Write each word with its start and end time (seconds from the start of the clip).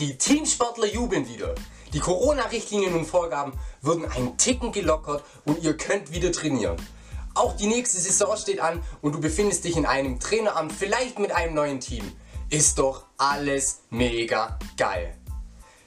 Die 0.00 0.18
Teamsportler 0.18 0.86
jubeln 0.86 1.28
wieder. 1.28 1.54
Die 1.92 2.00
Corona-Richtlinien 2.00 2.94
und 2.94 3.04
Vorgaben 3.04 3.52
wurden 3.80 4.10
einen 4.10 4.36
Ticken 4.36 4.72
gelockert 4.72 5.22
und 5.44 5.62
ihr 5.62 5.76
könnt 5.76 6.10
wieder 6.10 6.32
trainieren. 6.32 6.76
Auch 7.34 7.54
die 7.54 7.68
nächste 7.68 8.00
Saison 8.00 8.36
steht 8.36 8.58
an 8.58 8.82
und 9.02 9.14
du 9.14 9.20
befindest 9.20 9.62
dich 9.62 9.76
in 9.76 9.86
einem 9.86 10.18
Traineramt, 10.18 10.72
vielleicht 10.72 11.20
mit 11.20 11.30
einem 11.30 11.54
neuen 11.54 11.78
Team. 11.78 12.10
Ist 12.50 12.80
doch 12.80 13.04
alles 13.18 13.82
mega 13.90 14.58
geil. 14.76 15.16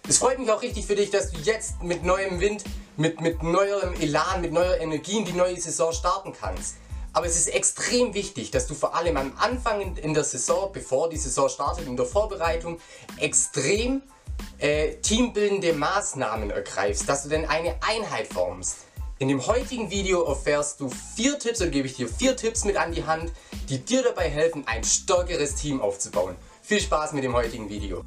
Es 0.08 0.20
freut 0.20 0.39
mich 0.39 0.49
auch 0.52 0.62
richtig 0.62 0.85
für 0.85 0.95
dich, 0.95 1.09
dass 1.09 1.31
du 1.31 1.39
jetzt 1.39 1.84
mit 1.84 2.05
neuem 2.05 2.39
Wind, 2.39 2.63
mit, 2.95 3.20
mit 3.20 3.44
neuem 3.44 3.94
Elan, 3.99 4.39
mit 4.39 4.53
neuer 4.53 4.77
Energie 4.80 5.17
in 5.17 5.26
die 5.26 5.34
neue 5.34 5.59
Saison 5.59 5.91
starten 5.91 6.31
kannst. 6.31 6.76
Aber 7.18 7.25
es 7.25 7.36
ist 7.36 7.47
extrem 7.47 8.13
wichtig, 8.13 8.52
dass 8.52 8.68
du 8.68 8.75
vor 8.75 8.93
allem 8.93 9.17
am 9.17 9.34
Anfang 9.39 9.95
in 9.95 10.13
der 10.13 10.23
Saison, 10.23 10.70
bevor 10.71 11.09
die 11.09 11.17
Saison 11.17 11.49
startet, 11.49 11.88
in 11.88 11.98
der 11.98 12.05
Vorbereitung, 12.05 12.80
extrem 13.17 14.03
äh, 14.59 14.98
teambildende 14.98 15.73
Maßnahmen 15.73 16.52
ergreifst, 16.52 17.09
dass 17.09 17.23
du 17.23 17.30
denn 17.30 17.49
eine 17.49 17.73
Einheit 17.81 18.27
formst. 18.27 18.81
In 19.17 19.30
dem 19.30 19.48
heutigen 19.48 19.90
Video 19.90 20.26
erfährst 20.26 20.80
du 20.80 20.91
vier 21.16 21.40
Tipps 21.40 21.59
oder 21.59 21.71
gebe 21.71 21.88
ich 21.88 21.95
dir 21.95 22.07
vier 22.07 22.35
Tipps 22.35 22.66
mit 22.66 22.77
an 22.77 22.91
die 22.91 23.03
Hand, 23.03 23.31
die 23.68 23.79
dir 23.79 24.04
dabei 24.04 24.29
helfen, 24.29 24.68
ein 24.68 24.84
stärkeres 24.84 25.55
Team 25.55 25.81
aufzubauen. 25.81 26.35
Viel 26.62 26.81
Spaß 26.81 27.13
mit 27.13 27.23
dem 27.23 27.34
heutigen 27.34 27.68
Video. 27.68 28.05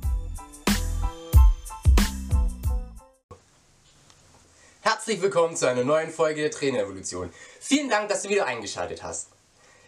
Herzlich 5.01 5.23
willkommen 5.23 5.57
zu 5.57 5.67
einer 5.67 5.83
neuen 5.83 6.11
Folge 6.11 6.43
der 6.43 6.51
Trainerevolution. 6.51 7.33
Vielen 7.59 7.89
Dank, 7.89 8.11
dass 8.11 8.21
du 8.21 8.29
wieder 8.29 8.45
eingeschaltet 8.45 9.03
hast. 9.03 9.29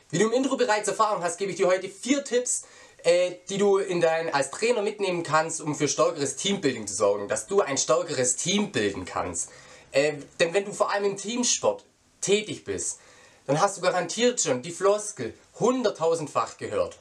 Wie 0.09 0.19
du 0.19 0.25
im 0.25 0.33
Intro 0.33 0.57
bereits 0.57 0.89
erfahren 0.89 1.23
hast, 1.23 1.37
gebe 1.37 1.51
ich 1.51 1.59
dir 1.59 1.66
heute 1.66 1.91
vier 1.91 2.25
Tipps, 2.25 2.62
äh, 3.03 3.33
die 3.50 3.59
du 3.59 3.77
in 3.77 4.00
dein, 4.00 4.33
als 4.33 4.50
Trainer 4.50 4.81
mitnehmen 4.81 5.22
kannst, 5.22 5.61
um 5.61 5.75
für 5.75 5.87
stärkeres 5.87 6.37
Teambuilding 6.37 6.87
zu 6.87 6.95
sorgen, 6.95 7.28
dass 7.28 7.47
du 7.47 7.61
ein 7.61 7.77
stärkeres 7.77 8.37
Team 8.37 8.72
bilden 8.72 9.05
kannst. 9.05 9.50
Äh, 9.91 10.14
denn 10.41 10.55
wenn 10.55 10.64
du 10.64 10.72
vor 10.72 10.91
allem 10.91 11.05
im 11.05 11.17
Teamsport 11.19 11.84
tätig 12.22 12.65
bist, 12.65 12.98
dann 13.47 13.61
hast 13.61 13.77
du 13.77 13.83
garantiert 13.83 14.41
schon 14.41 14.62
die 14.62 14.72
Floskel 14.72 15.34
hunderttausendfach 15.61 16.56
gehört. 16.56 16.97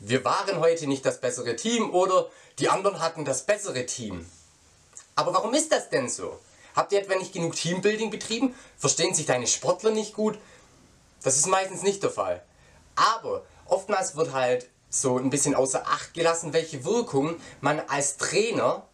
Wir 0.00 0.24
waren 0.24 0.58
heute 0.60 0.86
nicht 0.86 1.04
das 1.04 1.20
bessere 1.20 1.54
Team 1.54 1.92
oder 1.92 2.30
die 2.60 2.70
anderen 2.70 3.00
hatten 3.00 3.26
das 3.26 3.44
bessere 3.44 3.84
Team. 3.84 4.24
Aber 5.16 5.34
warum 5.34 5.52
ist 5.52 5.70
das 5.70 5.90
denn 5.90 6.08
so? 6.08 6.38
Habt 6.76 6.92
ihr 6.92 7.00
etwa 7.00 7.16
nicht 7.16 7.32
genug 7.32 7.56
Teambuilding 7.56 8.10
betrieben? 8.10 8.54
Verstehen 8.76 9.14
sich 9.14 9.24
deine 9.24 9.46
Sportler 9.46 9.90
nicht 9.90 10.12
gut? 10.12 10.38
Das 11.22 11.38
ist 11.38 11.46
meistens 11.46 11.82
nicht 11.82 12.02
der 12.02 12.10
Fall. 12.10 12.44
Aber 12.94 13.44
oftmals 13.64 14.14
wird 14.14 14.32
halt 14.32 14.68
so 14.90 15.18
ein 15.18 15.30
bisschen 15.30 15.54
außer 15.54 15.86
Acht 15.86 16.12
gelassen, 16.12 16.52
welche 16.52 16.84
Wirkung 16.84 17.36
man 17.62 17.80
als 17.80 18.18
Trainer 18.18 18.86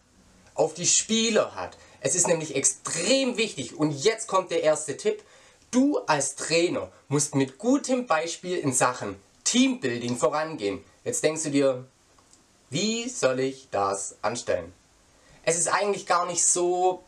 auf 0.55 0.75
die 0.75 0.87
Spieler 0.87 1.57
hat. 1.57 1.77
Es 2.01 2.15
ist 2.15 2.29
nämlich 2.29 2.55
extrem 2.55 3.37
wichtig 3.37 3.77
und 3.77 3.91
jetzt 3.91 4.29
kommt 4.29 4.53
der 4.53 4.63
erste 4.63 4.97
Tipp. 4.97 5.23
Du 5.73 5.99
als 6.07 6.37
Trainer 6.37 6.91
musst 7.09 7.35
mit 7.35 7.59
gutem 7.59 8.07
Beispiel 8.07 8.59
in 8.59 8.73
Sachen 8.73 9.17
Teambuilding 9.45 10.17
vorangehen. 10.17 10.85
Jetzt 11.05 11.25
denkst 11.25 11.43
du 11.45 11.51
dir, 11.51 11.85
wie 12.71 13.09
soll 13.09 13.41
ich 13.41 13.69
das 13.71 14.17
anstellen? 14.23 14.73
Es 15.45 15.59
ist 15.59 15.69
eigentlich 15.69 16.07
gar 16.07 16.27
nicht 16.27 16.45
so 16.45 17.03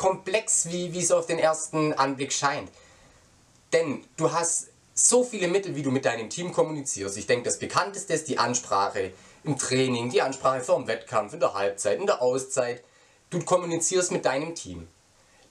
komplex, 0.00 0.70
wie, 0.70 0.94
wie 0.94 1.00
es 1.00 1.12
auf 1.12 1.26
den 1.26 1.38
ersten 1.38 1.92
Anblick 1.92 2.32
scheint. 2.32 2.70
Denn 3.74 4.02
du 4.16 4.32
hast 4.32 4.68
so 4.94 5.24
viele 5.24 5.46
Mittel, 5.46 5.76
wie 5.76 5.82
du 5.82 5.90
mit 5.90 6.06
deinem 6.06 6.30
Team 6.30 6.52
kommunizierst. 6.54 7.18
Ich 7.18 7.26
denke, 7.26 7.44
das 7.44 7.58
bekannteste 7.58 8.14
ist 8.14 8.26
die 8.26 8.38
Ansprache 8.38 9.12
im 9.44 9.58
Training, 9.58 10.08
die 10.08 10.22
Ansprache 10.22 10.62
vor 10.62 10.76
dem 10.76 10.86
Wettkampf, 10.86 11.34
in 11.34 11.40
der 11.40 11.52
Halbzeit, 11.52 12.00
in 12.00 12.06
der 12.06 12.22
Auszeit. 12.22 12.82
Du 13.28 13.40
kommunizierst 13.40 14.10
mit 14.10 14.24
deinem 14.24 14.54
Team. 14.54 14.88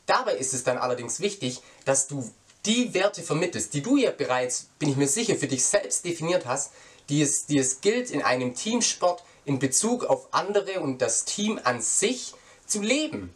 Dabei 0.07 0.33
ist 0.33 0.55
es 0.55 0.63
dann 0.63 0.79
allerdings 0.79 1.19
wichtig, 1.19 1.61
dass 1.85 2.07
du 2.07 2.27
die 2.65 2.95
Werte 2.95 3.21
vermittelst, 3.21 3.75
die 3.75 3.83
du 3.83 3.97
ja 3.97 4.09
bereits, 4.09 4.69
bin 4.79 4.89
ich 4.89 4.97
mir 4.97 5.07
sicher, 5.07 5.35
für 5.35 5.47
dich 5.47 5.63
selbst 5.63 6.05
definiert 6.05 6.47
hast, 6.47 6.71
die 7.09 7.21
es, 7.21 7.45
die 7.45 7.59
es 7.59 7.81
gilt 7.81 8.09
in 8.09 8.23
einem 8.23 8.55
Teamsport 8.55 9.23
in 9.45 9.59
Bezug 9.59 10.05
auf 10.05 10.33
andere 10.33 10.79
und 10.79 11.03
das 11.03 11.25
Team 11.25 11.59
an 11.63 11.83
sich 11.83 12.33
zu 12.65 12.81
leben. 12.81 13.35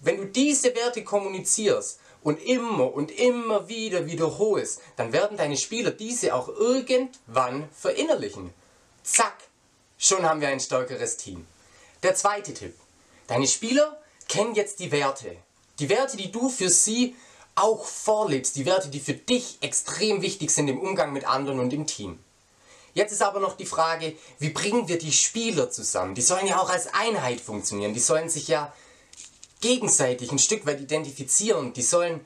Wenn 0.00 0.16
du 0.18 0.26
diese 0.26 0.74
Werte 0.74 1.04
kommunizierst 1.04 2.00
und 2.22 2.42
immer 2.42 2.92
und 2.92 3.10
immer 3.10 3.68
wieder 3.68 4.06
wiederholst, 4.06 4.80
dann 4.96 5.12
werden 5.12 5.36
deine 5.36 5.56
Spieler 5.56 5.90
diese 5.90 6.34
auch 6.34 6.48
irgendwann 6.48 7.68
verinnerlichen. 7.72 8.52
Zack, 9.02 9.36
schon 9.96 10.24
haben 10.24 10.40
wir 10.40 10.48
ein 10.48 10.60
stärkeres 10.60 11.16
Team. 11.16 11.46
Der 12.02 12.14
zweite 12.14 12.52
Tipp. 12.52 12.74
Deine 13.26 13.46
Spieler 13.46 14.00
kennen 14.28 14.54
jetzt 14.54 14.80
die 14.80 14.92
Werte. 14.92 15.36
Die 15.78 15.88
Werte, 15.88 16.16
die 16.16 16.30
du 16.30 16.48
für 16.48 16.68
sie 16.68 17.16
auch 17.54 17.86
vorlebst. 17.86 18.56
Die 18.56 18.66
Werte, 18.66 18.88
die 18.88 19.00
für 19.00 19.14
dich 19.14 19.58
extrem 19.60 20.22
wichtig 20.22 20.50
sind 20.50 20.68
im 20.68 20.80
Umgang 20.80 21.12
mit 21.12 21.26
anderen 21.26 21.58
und 21.58 21.72
im 21.72 21.86
Team. 21.86 22.18
Jetzt 22.94 23.12
ist 23.12 23.22
aber 23.22 23.40
noch 23.40 23.56
die 23.56 23.66
Frage, 23.66 24.14
wie 24.38 24.50
bringen 24.50 24.88
wir 24.88 24.98
die 24.98 25.12
Spieler 25.12 25.70
zusammen? 25.70 26.14
Die 26.14 26.22
sollen 26.22 26.46
ja 26.46 26.60
auch 26.60 26.70
als 26.70 26.94
Einheit 26.94 27.40
funktionieren. 27.40 27.92
Die 27.92 28.00
sollen 28.00 28.30
sich 28.30 28.48
ja 28.48 28.72
gegenseitig 29.60 30.30
ein 30.32 30.38
Stück 30.38 30.66
weit 30.66 30.80
identifizieren. 30.80 31.72
Die 31.72 31.82
sollen, 31.82 32.24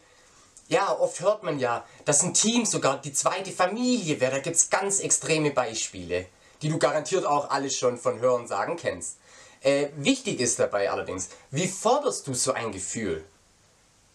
ja, 0.68 0.96
oft 0.98 1.20
hört 1.20 1.42
man 1.42 1.58
ja, 1.58 1.84
dass 2.04 2.22
ein 2.22 2.34
Team 2.34 2.64
sogar 2.64 3.00
die 3.00 3.12
zweite 3.12 3.52
Familie 3.52 4.20
wäre. 4.20 4.32
Da 4.32 4.38
gibt 4.40 4.56
es 4.56 4.70
ganz 4.70 5.00
extreme 5.00 5.50
Beispiele, 5.50 6.26
die 6.62 6.68
du 6.68 6.78
garantiert 6.78 7.24
auch 7.24 7.50
alles 7.50 7.76
schon 7.76 7.98
von 7.98 8.20
Hören 8.20 8.46
sagen 8.46 8.76
kennst. 8.76 9.16
Äh, 9.62 9.88
wichtig 9.96 10.40
ist 10.40 10.58
dabei 10.58 10.90
allerdings, 10.90 11.28
wie 11.50 11.68
forderst 11.68 12.26
du 12.26 12.34
so 12.34 12.52
ein 12.52 12.72
Gefühl? 12.72 13.24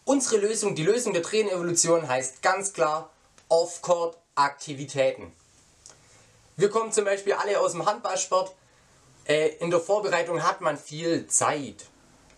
Unsere 0.03 0.37
Lösung, 0.37 0.75
die 0.75 0.83
Lösung 0.83 1.13
der 1.13 1.23
Trainerevolution 1.23 2.07
heißt 2.07 2.41
ganz 2.41 2.73
klar 2.73 3.09
Off-Court-Aktivitäten. 3.49 5.31
Wir 6.57 6.69
kommen 6.69 6.91
zum 6.91 7.05
Beispiel 7.05 7.33
alle 7.33 7.59
aus 7.59 7.73
dem 7.73 7.85
Handballsport. 7.85 8.53
Äh, 9.27 9.49
in 9.57 9.69
der 9.69 9.79
Vorbereitung 9.79 10.43
hat 10.43 10.61
man 10.61 10.77
viel 10.77 11.27
Zeit. 11.27 11.85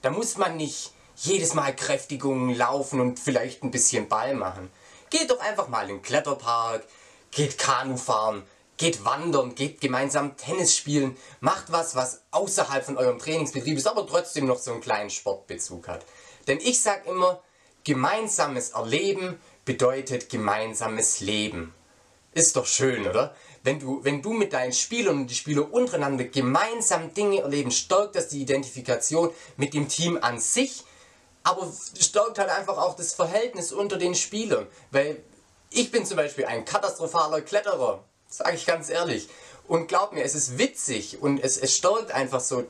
Da 0.02 0.09
muss 0.09 0.38
man 0.38 0.58
nicht 0.58 0.91
jedes 1.16 1.53
Mal 1.53 1.75
Kräftigungen 1.75 2.56
laufen 2.56 3.00
und 3.00 3.19
vielleicht 3.19 3.63
ein 3.63 3.72
bisschen 3.72 4.08
Ball 4.08 4.35
machen. 4.35 4.69
Geht 5.09 5.31
doch 5.31 5.40
einfach 5.40 5.68
mal 5.68 5.90
in 5.90 5.97
den 5.97 6.02
Kletterpark, 6.02 6.84
geht 7.31 7.58
Kanu 7.58 7.97
fahren, 7.97 8.44
geht 8.78 9.03
wandern, 9.03 9.56
geht 9.56 9.81
gemeinsam 9.81 10.38
Tennis 10.38 10.75
spielen, 10.75 11.18
macht 11.40 11.72
was, 11.72 11.96
was 11.96 12.22
außerhalb 12.31 12.85
von 12.85 12.97
eurem 12.97 13.19
Trainingsbetrieb 13.19 13.78
ist, 13.78 13.88
aber 13.88 14.06
trotzdem 14.06 14.46
noch 14.46 14.59
so 14.59 14.72
einen 14.72 14.81
kleinen 14.81 15.09
Sportbezug 15.09 15.88
hat. 15.88 16.06
Denn 16.47 16.59
ich 16.59 16.81
sag 16.81 17.06
immer, 17.08 17.41
gemeinsames 17.84 18.69
Erleben 18.69 19.40
bedeutet 19.66 20.29
gemeinsames 20.29 21.19
Leben. 21.19 21.74
Ist 22.34 22.56
doch 22.56 22.68
schön, 22.68 23.08
oder? 23.08 23.35
Wenn 23.63 23.79
du, 23.79 24.03
wenn 24.03 24.22
du 24.22 24.34
mit 24.34 24.53
deinen 24.53 24.73
Spielern 24.73 25.18
und 25.18 25.28
die 25.28 25.35
Spieler 25.35 25.72
untereinander 25.72 26.25
gemeinsam 26.25 27.13
Dinge 27.13 27.41
erleben, 27.41 27.72
stärkt 27.72 28.16
das 28.16 28.29
die 28.29 28.41
Identifikation 28.41 29.31
mit 29.57 29.73
dem 29.73 29.88
Team 29.88 30.18
an 30.22 30.40
sich, 30.40 30.84
aber 31.44 31.72
stärkt 32.00 32.40
halt 32.40 32.50
einfach 32.50 32.78
auch 32.78 32.96
das 32.96 33.13
Verhältnis 33.13 33.72
unter 33.72 33.97
den 33.97 34.16
Spielern. 34.16 34.67
Weil 34.91 35.23
ich 35.69 35.91
bin 35.91 36.06
zum 36.06 36.17
Beispiel 36.17 36.46
ein 36.46 36.66
katastrophaler 36.66 37.41
Kletterer, 37.41 38.03
sage 38.28 38.56
ich 38.56 38.66
ganz 38.66 38.90
ehrlich. 38.90 39.29
Und 39.67 39.88
glaub 39.88 40.13
mir, 40.13 40.23
es 40.23 40.35
ist 40.35 40.57
witzig 40.57 41.22
und 41.22 41.44
es, 41.44 41.57
es 41.57 41.75
stärkt 41.75 42.12
einfach 42.12 42.40
so 42.40 42.66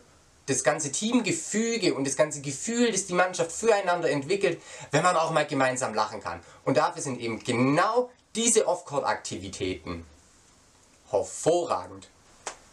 das 0.48 0.64
ganze 0.64 0.92
Teamgefüge 0.92 1.94
und 1.94 2.08
das 2.08 2.16
ganze 2.16 2.42
Gefühl, 2.42 2.92
das 2.92 3.06
die 3.06 3.14
Mannschaft 3.14 3.52
füreinander 3.52 4.10
entwickelt, 4.10 4.62
wenn 4.92 5.04
man 5.04 5.16
auch 5.16 5.32
mal 5.32 5.46
gemeinsam 5.46 5.94
lachen 5.94 6.22
kann. 6.22 6.40
Und 6.64 6.78
dafür 6.78 7.02
sind 7.02 7.20
eben 7.20 7.44
genau 7.44 8.10
diese 8.36 8.68
Off-Court-Aktivitäten 8.68 10.06
hervorragend. 11.10 12.10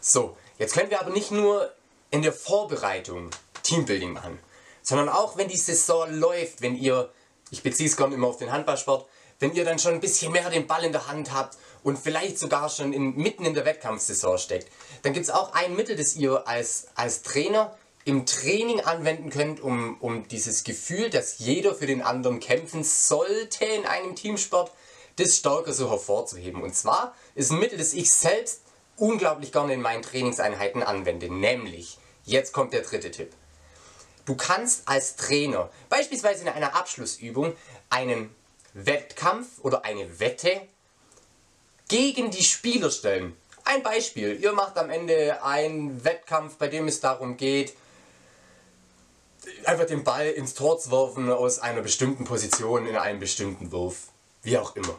So, 0.01 0.37
jetzt 0.57 0.73
können 0.73 0.89
wir 0.89 1.01
aber 1.01 1.11
nicht 1.11 1.31
nur 1.31 1.71
in 2.11 2.21
der 2.21 2.33
Vorbereitung 2.33 3.31
Teambuilding 3.63 4.13
machen, 4.13 4.39
sondern 4.81 5.09
auch 5.09 5.37
wenn 5.37 5.47
die 5.47 5.57
Saison 5.57 6.11
läuft, 6.11 6.61
wenn 6.61 6.75
ihr, 6.75 7.11
ich 7.49 7.63
beziehe 7.63 7.89
es 7.89 7.97
immer 7.97 8.27
auf 8.27 8.37
den 8.37 8.51
Handballsport, 8.51 9.07
wenn 9.39 9.53
ihr 9.53 9.65
dann 9.65 9.79
schon 9.79 9.93
ein 9.93 9.99
bisschen 9.99 10.31
mehr 10.31 10.49
den 10.49 10.67
Ball 10.67 10.83
in 10.83 10.91
der 10.91 11.07
Hand 11.07 11.33
habt 11.33 11.57
und 11.83 11.99
vielleicht 11.99 12.39
sogar 12.39 12.69
schon 12.69 12.93
in, 12.93 13.15
mitten 13.15 13.45
in 13.45 13.53
der 13.53 13.65
Wettkampfsaison 13.65 14.37
steckt, 14.37 14.71
dann 15.01 15.13
gibt 15.13 15.25
es 15.25 15.31
auch 15.31 15.53
ein 15.53 15.75
Mittel, 15.75 15.95
das 15.95 16.15
ihr 16.15 16.47
als, 16.47 16.87
als 16.95 17.21
Trainer 17.21 17.75
im 18.05 18.25
Training 18.25 18.81
anwenden 18.81 19.31
könnt, 19.31 19.59
um, 19.59 19.97
um 19.99 20.27
dieses 20.27 20.63
Gefühl, 20.63 21.09
dass 21.09 21.39
jeder 21.39 21.73
für 21.73 21.87
den 21.87 22.03
anderen 22.03 22.39
kämpfen 22.39 22.83
sollte 22.83 23.65
in 23.65 23.85
einem 23.85 24.15
Teamsport, 24.15 24.71
das 25.17 25.37
stärker 25.37 25.73
so 25.73 25.89
hervorzuheben. 25.89 26.61
Und 26.61 26.75
zwar 26.75 27.15
ist 27.35 27.51
ein 27.51 27.59
Mittel, 27.59 27.77
das 27.77 27.93
ich 27.93 28.11
selbst 28.11 28.61
unglaublich 28.97 29.51
gerne 29.51 29.73
in 29.73 29.81
meinen 29.81 30.01
Trainingseinheiten 30.01 30.83
anwende. 30.83 31.33
Nämlich, 31.33 31.97
jetzt 32.23 32.53
kommt 32.53 32.73
der 32.73 32.81
dritte 32.81 33.11
Tipp. 33.11 33.33
Du 34.25 34.35
kannst 34.35 34.87
als 34.87 35.15
Trainer 35.15 35.69
beispielsweise 35.89 36.41
in 36.41 36.49
einer 36.49 36.75
Abschlussübung 36.75 37.55
einen 37.89 38.33
Wettkampf 38.73 39.59
oder 39.61 39.85
eine 39.85 40.19
Wette 40.19 40.61
gegen 41.87 42.31
die 42.31 42.43
Spieler 42.43 42.89
stellen. 42.89 43.37
Ein 43.63 43.83
Beispiel, 43.83 44.39
ihr 44.41 44.53
macht 44.53 44.77
am 44.77 44.89
Ende 44.89 45.43
einen 45.43 46.03
Wettkampf, 46.03 46.57
bei 46.57 46.67
dem 46.67 46.87
es 46.87 46.99
darum 46.99 47.37
geht, 47.37 47.73
einfach 49.65 49.85
den 49.85 50.03
Ball 50.03 50.29
ins 50.29 50.55
Tor 50.55 50.79
zu 50.79 50.91
werfen 50.91 51.31
aus 51.31 51.59
einer 51.59 51.81
bestimmten 51.81 52.25
Position 52.25 52.87
in 52.87 52.95
einem 52.95 53.19
bestimmten 53.19 53.71
Wurf. 53.71 54.09
Wie 54.45 54.57
auch 54.57 54.75
immer. 54.75 54.95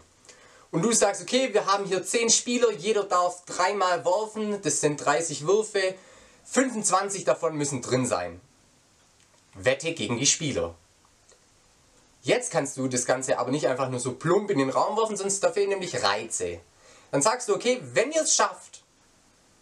Und 0.73 0.83
du 0.83 0.93
sagst, 0.93 1.23
okay, 1.23 1.55
wir 1.55 1.67
haben 1.67 1.85
hier 1.85 2.05
10 2.05 2.31
Spieler, 2.31 2.73
jeder 2.73 3.05
darf 3.05 3.45
dreimal 3.47 4.05
werfen, 4.05 4.61
das 4.61 4.81
sind 4.81 4.97
30 4.97 5.47
Würfe, 5.47 5.95
25 6.45 7.25
davon 7.25 7.57
müssen 7.57 7.81
drin 7.81 8.07
sein. 8.07 8.41
Wette 9.55 9.95
gegen 9.95 10.19
die 10.19 10.27
Spieler. 10.27 10.75
Jetzt 12.23 12.51
kannst 12.51 12.77
du 12.77 12.89
das 12.89 13.07
Ganze 13.07 13.39
aber 13.39 13.53
nicht 13.53 13.69
einfach 13.69 13.89
nur 13.89 14.01
so 14.01 14.15
plump 14.15 14.51
in 14.51 14.59
den 14.59 14.71
Raum 14.71 14.97
werfen, 14.97 15.17
sonst 15.17 15.41
da 15.45 15.53
fehlen 15.53 15.69
nämlich 15.69 16.03
Reize. 16.03 16.61
Dann 17.13 17.23
sagst 17.23 17.49
du, 17.49 17.55
okay, 17.55 17.81
wenn 17.95 18.11
ihr 18.11 18.23
es 18.23 18.35
schafft, 18.35 18.83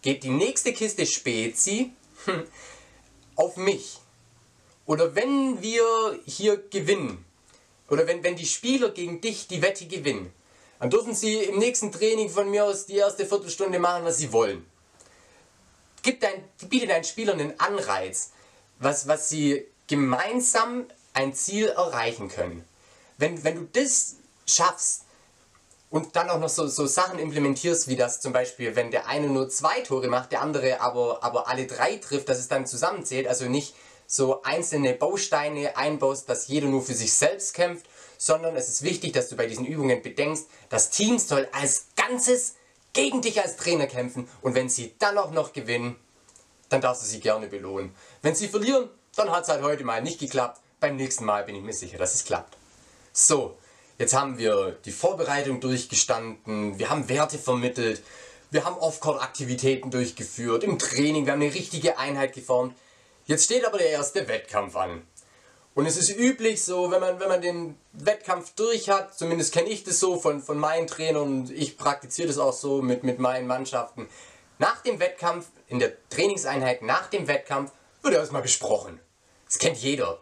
geht 0.01 0.23
die 0.23 0.29
nächste 0.29 0.73
Kiste 0.73 1.05
Spezi 1.05 1.93
auf 3.35 3.55
mich. 3.57 3.99
Oder 4.87 5.13
wenn 5.15 5.61
wir 5.61 6.19
hier 6.25 6.57
gewinnen, 6.57 7.24
oder 7.89 8.07
wenn, 8.07 8.23
wenn 8.23 8.35
die 8.35 8.45
Spieler 8.45 8.89
gegen 8.89 9.21
dich 9.21 9.47
die 9.47 9.61
Wette 9.61 9.85
gewinnen, 9.85 10.33
dann 10.79 10.89
dürfen 10.89 11.15
sie 11.15 11.37
im 11.43 11.57
nächsten 11.57 11.91
Training 11.91 12.29
von 12.29 12.49
mir 12.49 12.65
aus 12.65 12.85
die 12.85 12.97
erste 12.97 13.25
Viertelstunde 13.25 13.79
machen, 13.79 14.05
was 14.05 14.17
sie 14.17 14.31
wollen. 14.31 14.65
Gib 16.01 16.19
dein, 16.21 16.43
biete 16.69 16.87
deinen 16.87 17.03
Spielern 17.03 17.39
einen 17.39 17.59
Anreiz, 17.59 18.31
was, 18.79 19.07
was 19.07 19.29
sie 19.29 19.65
gemeinsam 19.87 20.85
ein 21.13 21.33
Ziel 21.33 21.67
erreichen 21.67 22.27
können. 22.27 22.63
Wenn, 23.17 23.43
wenn 23.43 23.55
du 23.55 23.67
das 23.71 24.17
schaffst 24.45 25.05
und 25.89 26.15
dann 26.15 26.29
auch 26.29 26.39
noch 26.39 26.49
so, 26.49 26.67
so 26.67 26.85
Sachen 26.85 27.19
implementierst, 27.19 27.87
wie 27.87 27.95
das 27.95 28.19
zum 28.19 28.33
Beispiel, 28.33 28.75
wenn 28.75 28.91
der 28.91 29.07
eine 29.07 29.27
nur 29.27 29.49
zwei 29.49 29.79
Tore 29.81 30.09
macht, 30.09 30.31
der 30.31 30.41
andere 30.41 30.81
aber, 30.81 31.23
aber 31.23 31.47
alle 31.47 31.65
drei 31.65 31.95
trifft, 31.97 32.27
dass 32.27 32.39
es 32.39 32.49
dann 32.49 32.67
zusammenzählt, 32.67 33.27
also 33.27 33.45
nicht 33.45 33.73
so 34.07 34.41
einzelne 34.43 34.93
Bausteine 34.93 35.77
einbaust, 35.77 36.29
dass 36.29 36.47
jeder 36.47 36.67
nur 36.67 36.81
für 36.81 36.93
sich 36.93 37.13
selbst 37.13 37.53
kämpft, 37.53 37.87
sondern 38.17 38.55
es 38.55 38.69
ist 38.69 38.83
wichtig, 38.83 39.13
dass 39.13 39.29
du 39.29 39.35
bei 39.35 39.47
diesen 39.47 39.65
Übungen 39.65 40.01
bedenkst, 40.01 40.45
das 40.69 40.89
Team 40.89 41.19
soll 41.19 41.47
als 41.51 41.87
Ganzes 41.95 42.55
gegen 42.93 43.21
dich 43.21 43.41
als 43.41 43.57
Trainer 43.57 43.87
kämpfen 43.87 44.27
und 44.41 44.55
wenn 44.55 44.69
sie 44.69 44.95
dann 44.99 45.17
auch 45.17 45.31
noch 45.31 45.53
gewinnen, 45.53 45.95
dann 46.69 46.81
darfst 46.81 47.03
du 47.03 47.07
sie 47.07 47.19
gerne 47.19 47.47
belohnen. 47.47 47.93
Wenn 48.21 48.35
sie 48.35 48.47
verlieren, 48.47 48.89
dann 49.15 49.31
hat 49.31 49.43
es 49.43 49.49
halt 49.49 49.63
heute 49.63 49.83
mal 49.83 50.01
nicht 50.01 50.19
geklappt. 50.19 50.61
Beim 50.79 50.95
nächsten 50.95 51.25
Mal 51.25 51.43
bin 51.43 51.55
ich 51.55 51.61
mir 51.61 51.73
sicher, 51.73 51.97
dass 51.97 52.15
es 52.15 52.25
klappt. 52.25 52.57
So, 53.13 53.57
jetzt 53.97 54.13
haben 54.13 54.37
wir 54.37 54.77
die 54.85 54.91
Vorbereitung 54.91 55.59
durchgestanden, 55.59 56.79
wir 56.79 56.89
haben 56.89 57.07
Werte 57.07 57.37
vermittelt, 57.37 58.01
wir 58.51 58.65
haben 58.65 58.77
Off-Court-Aktivitäten 58.77 59.91
durchgeführt, 59.91 60.63
im 60.63 60.79
Training, 60.79 61.25
wir 61.25 61.33
haben 61.33 61.41
eine 61.41 61.53
richtige 61.53 61.97
Einheit 61.97 62.33
geformt. 62.33 62.75
Jetzt 63.25 63.45
steht 63.45 63.65
aber 63.65 63.79
der 63.79 63.89
erste 63.89 64.27
Wettkampf 64.27 64.75
an. 64.75 65.05
Und 65.73 65.85
es 65.87 65.97
ist 65.97 66.09
üblich 66.09 66.63
so, 66.63 66.89
wenn 66.91 67.01
man, 67.01 67.19
wenn 67.19 67.27
man 67.27 67.41
den 67.41 67.77
Wettkampf 67.91 68.53
durch 68.55 68.89
hat, 68.89 69.17
zumindest 69.17 69.53
kenne 69.53 69.69
ich 69.69 69.83
das 69.83 69.99
so 69.99 70.17
von, 70.17 70.41
von 70.41 70.57
meinen 70.57 70.87
Trainern 70.87 71.23
und 71.23 71.51
ich 71.51 71.77
praktiziere 71.77 72.29
das 72.29 72.37
auch 72.37 72.53
so 72.53 72.81
mit, 72.81 73.03
mit 73.03 73.19
meinen 73.19 73.47
Mannschaften. 73.47 74.07
Nach 74.57 74.81
dem 74.83 74.99
Wettkampf, 74.99 75.47
in 75.67 75.79
der 75.79 75.93
Trainingseinheit 76.09 76.81
nach 76.81 77.07
dem 77.07 77.27
Wettkampf, 77.27 77.71
wird 78.03 78.13
erstmal 78.13 78.41
besprochen. 78.41 79.01
Das 79.45 79.57
kennt 79.59 79.77
jeder. 79.77 80.21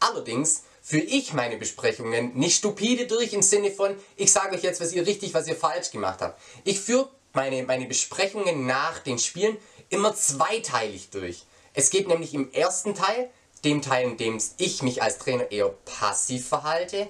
Allerdings 0.00 0.62
führe 0.80 1.04
ich 1.04 1.32
meine 1.32 1.56
Besprechungen 1.56 2.34
nicht 2.34 2.58
stupide 2.58 3.06
durch 3.06 3.32
im 3.32 3.42
Sinne 3.42 3.70
von, 3.72 3.94
ich 4.16 4.32
sage 4.32 4.54
euch 4.54 4.62
jetzt, 4.62 4.80
was 4.80 4.92
ihr 4.92 5.06
richtig, 5.06 5.34
was 5.34 5.48
ihr 5.48 5.56
falsch 5.56 5.90
gemacht 5.90 6.20
habt. 6.22 6.40
Ich 6.64 6.80
führe 6.80 7.10
meine, 7.32 7.64
meine 7.64 7.86
Besprechungen 7.86 8.66
nach 8.66 9.00
den 9.00 9.18
Spielen 9.18 9.58
immer 9.90 10.14
zweiteilig 10.14 11.10
durch. 11.10 11.44
Es 11.76 11.90
geht 11.90 12.08
nämlich 12.08 12.32
im 12.32 12.50
ersten 12.52 12.94
Teil, 12.94 13.28
dem 13.62 13.82
Teil, 13.82 14.06
in 14.06 14.16
dem 14.16 14.40
ich 14.56 14.82
mich 14.82 15.02
als 15.02 15.18
Trainer 15.18 15.52
eher 15.52 15.68
passiv 15.84 16.48
verhalte, 16.48 17.06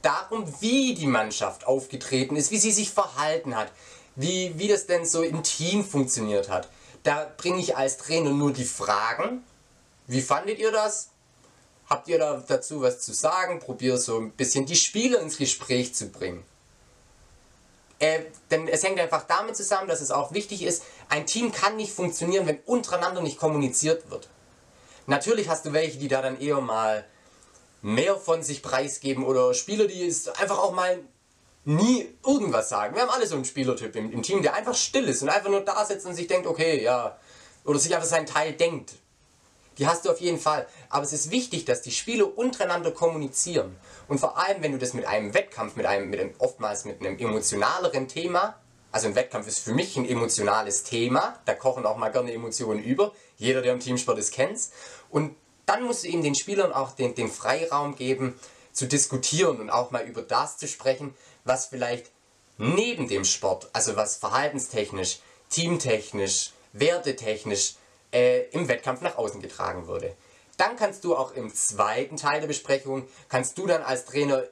darum, 0.00 0.50
wie 0.60 0.94
die 0.94 1.06
Mannschaft 1.06 1.66
aufgetreten 1.66 2.34
ist, 2.34 2.50
wie 2.50 2.56
sie 2.56 2.72
sich 2.72 2.90
verhalten 2.90 3.54
hat, 3.54 3.70
wie, 4.14 4.58
wie 4.58 4.68
das 4.68 4.86
denn 4.86 5.04
so 5.04 5.22
im 5.22 5.42
Team 5.42 5.84
funktioniert 5.84 6.48
hat. 6.48 6.70
Da 7.02 7.30
bringe 7.36 7.60
ich 7.60 7.76
als 7.76 7.98
Trainer 7.98 8.30
nur 8.30 8.54
die 8.54 8.64
Fragen. 8.64 9.44
Wie 10.06 10.22
fandet 10.22 10.60
ihr 10.60 10.72
das? 10.72 11.10
Habt 11.86 12.08
ihr 12.08 12.18
da 12.18 12.42
dazu 12.48 12.80
was 12.80 13.00
zu 13.00 13.12
sagen? 13.12 13.60
Probiere 13.60 13.98
so 13.98 14.18
ein 14.18 14.30
bisschen 14.30 14.64
die 14.64 14.76
Spieler 14.76 15.20
ins 15.20 15.36
Gespräch 15.36 15.94
zu 15.94 16.08
bringen. 16.08 16.42
Äh, 17.98 18.20
denn 18.50 18.68
es 18.68 18.82
hängt 18.82 19.00
einfach 19.00 19.24
damit 19.24 19.56
zusammen, 19.56 19.88
dass 19.88 20.00
es 20.00 20.10
auch 20.10 20.32
wichtig 20.32 20.62
ist, 20.62 20.82
ein 21.08 21.26
Team 21.26 21.50
kann 21.50 21.76
nicht 21.76 21.92
funktionieren, 21.92 22.46
wenn 22.46 22.58
untereinander 22.66 23.22
nicht 23.22 23.38
kommuniziert 23.38 24.10
wird. 24.10 24.28
Natürlich 25.06 25.48
hast 25.48 25.64
du 25.64 25.72
welche, 25.72 25.98
die 25.98 26.08
da 26.08 26.20
dann 26.20 26.38
eher 26.38 26.60
mal 26.60 27.06
mehr 27.80 28.16
von 28.16 28.42
sich 28.42 28.62
preisgeben 28.62 29.24
oder 29.24 29.54
Spieler, 29.54 29.86
die 29.86 30.06
es 30.06 30.28
einfach 30.28 30.58
auch 30.58 30.72
mal 30.72 30.98
nie 31.64 32.08
irgendwas 32.24 32.68
sagen. 32.68 32.94
Wir 32.94 33.02
haben 33.02 33.10
alle 33.10 33.26
so 33.26 33.34
einen 33.34 33.44
Spielertyp 33.44 33.94
im, 33.96 34.12
im 34.12 34.22
Team, 34.22 34.42
der 34.42 34.54
einfach 34.54 34.74
still 34.74 35.08
ist 35.08 35.22
und 35.22 35.28
einfach 35.28 35.50
nur 35.50 35.60
da 35.60 35.84
sitzt 35.84 36.06
und 36.06 36.14
sich 36.14 36.26
denkt, 36.26 36.46
okay, 36.46 36.82
ja, 36.82 37.16
oder 37.64 37.78
sich 37.78 37.94
einfach 37.94 38.08
seinen 38.08 38.26
Teil 38.26 38.52
denkt. 38.52 38.94
Die 39.78 39.86
hast 39.86 40.04
du 40.04 40.10
auf 40.10 40.20
jeden 40.20 40.38
Fall. 40.38 40.66
Aber 40.88 41.04
es 41.04 41.12
ist 41.12 41.30
wichtig, 41.30 41.64
dass 41.64 41.82
die 41.82 41.90
Spieler 41.90 42.36
untereinander 42.36 42.90
kommunizieren. 42.90 43.76
Und 44.08 44.18
vor 44.18 44.38
allem, 44.38 44.62
wenn 44.62 44.72
du 44.72 44.78
das 44.78 44.94
mit 44.94 45.06
einem 45.06 45.34
Wettkampf, 45.34 45.76
mit 45.76 45.86
einem, 45.86 46.08
mit 46.10 46.20
einem 46.20 46.34
oftmals 46.38 46.84
mit 46.84 47.00
einem 47.00 47.18
emotionaleren 47.18 48.08
Thema, 48.08 48.58
also 48.92 49.08
ein 49.08 49.14
Wettkampf 49.14 49.46
ist 49.46 49.58
für 49.58 49.74
mich 49.74 49.96
ein 49.96 50.08
emotionales 50.08 50.84
Thema, 50.84 51.38
da 51.44 51.54
kochen 51.54 51.84
auch 51.84 51.98
mal 51.98 52.10
gerne 52.10 52.32
Emotionen 52.32 52.82
über. 52.82 53.12
Jeder, 53.36 53.60
der 53.60 53.74
im 53.74 53.80
Teamsport 53.80 54.18
ist, 54.18 54.32
kennt's. 54.32 54.72
Und 55.10 55.36
dann 55.66 55.82
musst 55.82 56.04
du 56.04 56.08
eben 56.08 56.22
den 56.22 56.34
Spielern 56.34 56.72
auch 56.72 56.92
den, 56.92 57.14
den 57.14 57.28
Freiraum 57.28 57.96
geben, 57.96 58.38
zu 58.72 58.86
diskutieren 58.86 59.60
und 59.60 59.70
auch 59.70 59.90
mal 59.90 60.04
über 60.06 60.22
das 60.22 60.58
zu 60.58 60.68
sprechen, 60.68 61.14
was 61.44 61.66
vielleicht 61.66 62.10
neben 62.58 63.08
dem 63.08 63.24
Sport, 63.24 63.68
also 63.72 63.96
was 63.96 64.16
verhaltenstechnisch, 64.16 65.20
teamtechnisch, 65.50 66.52
wertetechnisch 66.72 67.74
äh, 68.16 68.48
im 68.50 68.66
Wettkampf 68.66 69.02
nach 69.02 69.18
außen 69.18 69.42
getragen 69.42 69.86
wurde. 69.86 70.16
Dann 70.56 70.76
kannst 70.76 71.04
du 71.04 71.14
auch 71.14 71.34
im 71.34 71.52
zweiten 71.52 72.16
Teil 72.16 72.40
der 72.40 72.48
Besprechung, 72.48 73.06
kannst 73.28 73.58
du 73.58 73.66
dann 73.66 73.82
als 73.82 74.06
Trainer 74.06 74.44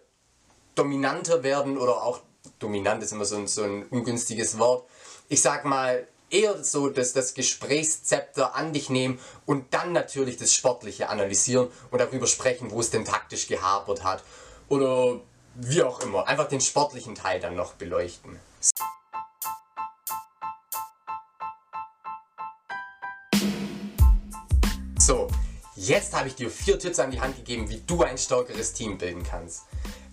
dominanter 0.75 1.43
werden 1.43 1.79
oder 1.79 2.03
auch, 2.03 2.21
dominant 2.59 3.03
ist 3.03 3.13
immer 3.13 3.25
so 3.25 3.37
ein, 3.37 3.47
so 3.47 3.63
ein 3.63 3.87
ungünstiges 3.87 4.59
Wort, 4.59 4.87
ich 5.29 5.41
sag 5.41 5.65
mal, 5.65 6.07
eher 6.29 6.63
so 6.63 6.91
das, 6.91 7.15
das 7.15 7.33
Gesprächszepter 7.33 8.55
an 8.55 8.75
dich 8.75 8.91
nehmen 8.91 9.19
und 9.47 9.73
dann 9.73 9.93
natürlich 9.93 10.37
das 10.37 10.53
Sportliche 10.53 11.09
analysieren 11.09 11.69
und 11.91 12.01
darüber 12.01 12.27
sprechen, 12.27 12.71
wo 12.71 12.81
es 12.81 12.91
denn 12.91 13.07
taktisch 13.07 13.47
gehapert 13.47 14.05
hat 14.05 14.23
oder 14.69 15.21
wie 15.55 15.83
auch 15.83 16.01
immer. 16.01 16.27
Einfach 16.27 16.49
den 16.49 16.61
sportlichen 16.61 17.15
Teil 17.15 17.41
dann 17.41 17.55
noch 17.55 17.75
beleuchten. 17.75 18.39
So, 25.07 25.29
jetzt 25.77 26.15
habe 26.15 26.29
ich 26.29 26.35
dir 26.35 26.49
vier 26.49 26.79
Tipps 26.79 26.99
an 26.99 27.11
die 27.11 27.21
Hand 27.21 27.37
gegeben, 27.37 27.69
wie 27.69 27.83
du 27.87 28.03
ein 28.05 28.17
stärkeres 28.17 28.73
Team 28.73 28.97
bilden 28.97 29.23
kannst. 29.23 29.65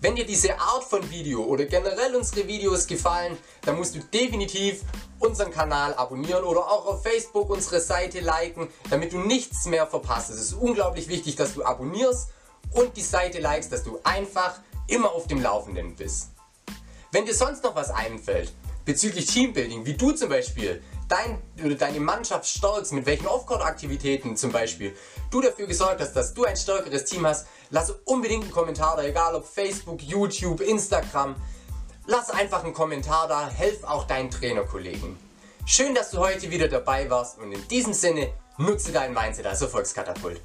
Wenn 0.02 0.18
dir 0.18 0.26
diese 0.26 0.60
Art 0.60 0.84
von 0.84 1.10
Video 1.10 1.46
oder 1.46 1.64
generell 1.64 2.14
unsere 2.14 2.46
Videos 2.46 2.88
gefallen, 2.88 3.38
dann 3.62 3.78
musst 3.78 3.96
du 3.96 4.00
definitiv 4.00 4.82
unseren 5.18 5.50
Kanal 5.50 5.94
abonnieren 5.94 6.44
oder 6.44 6.70
auch 6.70 6.88
auf 6.88 7.04
Facebook 7.04 7.50
unsere 7.50 7.80
Seite 7.80 8.20
liken, 8.20 8.68
damit 8.90 9.14
du 9.14 9.20
nichts 9.20 9.64
mehr 9.64 9.88
verpasst. 9.88 10.30
Es 10.30 10.42
ist 10.42 10.54
unglaublich 10.56 11.08
wichtig, 11.08 11.38
dass 11.38 11.54
du 11.54 11.64
abonnierst 11.64 12.28
und 12.74 12.98
die 12.98 13.02
Seite 13.02 13.40
likest, 13.40 13.72
dass 13.72 13.84
du 13.84 13.98
einfach 14.04 14.60
immer 14.88 15.14
auf 15.14 15.26
dem 15.26 15.42
Laufenden 15.42 15.96
bist. 15.96 16.32
Wenn 17.14 17.26
dir 17.26 17.34
sonst 17.34 17.64
noch 17.64 17.76
was 17.76 17.92
einfällt 17.92 18.52
bezüglich 18.84 19.28
Teambuilding, 19.28 19.86
wie 19.86 19.94
du 19.94 20.12
zum 20.12 20.28
Beispiel 20.28 20.82
dein, 21.12 21.41
oder 21.63 21.75
deine 21.75 22.00
Mannschaft 22.00 22.48
stärkst, 22.48 22.94
mit 22.94 23.06
welchen 23.06 23.27
Off-Court-Aktivitäten 23.27 24.38
zum 24.38 24.51
Beispiel 24.51 24.96
du 25.30 25.41
dafür 25.41 25.68
gesorgt 25.68 26.00
hast, 26.00 26.13
dass 26.13 26.34
du 26.34 26.46
ein 26.46 26.56
stärkeres 26.56 27.06
Team 27.06 27.25
hast, 27.25 27.48
lass 27.70 27.91
unbedingt 28.06 28.44
einen 28.44 28.51
Kommentar 28.51 28.96
da, 28.96 29.03
egal 29.03 29.36
ob 29.36 29.46
Facebook, 29.46 30.01
YouTube, 30.01 30.62
Instagram. 30.62 31.36
Lass 32.08 32.30
einfach 32.30 32.63
einen 32.63 32.74
Kommentar 32.74 33.27
da, 33.27 33.48
helf 33.50 33.84
auch 33.84 34.06
deinen 34.08 34.32
Trainerkollegen. 34.32 35.18
Schön, 35.65 35.94
dass 35.94 36.12
du 36.12 36.18
heute 36.18 36.50
wieder 36.50 36.68
dabei 36.68 37.10
warst 37.10 37.38
und 37.38 37.51
in 37.51 37.68
diesem 37.68 37.94
Sinne 37.94 38.34
nutze 38.58 38.91
dein 38.91 39.13
Mindset 39.13 39.46
als 39.46 39.62
Erfolgskatapult. 39.62 40.41